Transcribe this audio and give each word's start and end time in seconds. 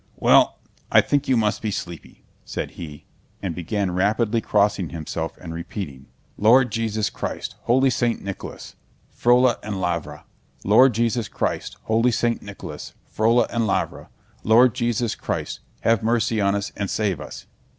"Well, 0.15 0.57
I 0.91 0.99
think 0.99 1.27
you 1.27 1.37
must 1.37 1.61
be 1.61 1.69
sleepy," 1.69 2.23
said 2.43 2.71
he, 2.71 3.05
and 3.43 3.53
began 3.53 3.91
rapidly 3.91 4.41
crossing 4.41 4.89
himself 4.89 5.37
and 5.39 5.53
repeating: 5.53 6.07
"Lord 6.39 6.71
Jesus 6.71 7.11
Christ, 7.11 7.53
holy 7.65 7.91
Saint 7.91 8.23
Nicholas, 8.23 8.75
Frola 9.15 9.57
and 9.61 9.79
Lavra! 9.79 10.25
Lord 10.63 10.95
Jesus 10.95 11.27
Christ, 11.27 11.77
holy 11.83 12.09
Saint 12.09 12.41
Nicholas, 12.41 12.93
Frola 13.15 13.45
and 13.51 13.67
Lavra! 13.67 14.09
Lord 14.43 14.73
Jesus 14.73 15.13
Christ, 15.13 15.59
have 15.81 16.01
mercy 16.01 16.41
on 16.41 16.55
us 16.55 16.71
and 16.75 16.89
save 16.89 17.21
us!" 17.21 17.45